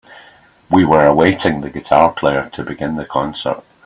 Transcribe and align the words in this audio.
We 0.71 0.83
were 0.83 1.05
awaiting 1.05 1.61
the 1.61 1.69
guitar 1.69 2.11
player 2.11 2.49
to 2.53 2.63
begin 2.63 2.95
the 2.95 3.05
concert. 3.05 3.61